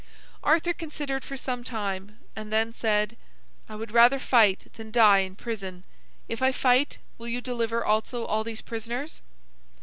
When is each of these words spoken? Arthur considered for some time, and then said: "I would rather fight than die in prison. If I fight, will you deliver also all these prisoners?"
Arthur 0.43 0.73
considered 0.73 1.23
for 1.23 1.37
some 1.37 1.63
time, 1.63 2.17
and 2.35 2.51
then 2.51 2.73
said: 2.73 3.15
"I 3.69 3.75
would 3.75 3.91
rather 3.91 4.17
fight 4.17 4.65
than 4.73 4.89
die 4.89 5.19
in 5.19 5.35
prison. 5.35 5.83
If 6.27 6.41
I 6.41 6.51
fight, 6.51 6.97
will 7.19 7.27
you 7.27 7.39
deliver 7.39 7.85
also 7.85 8.25
all 8.25 8.43
these 8.43 8.61
prisoners?" 8.61 9.21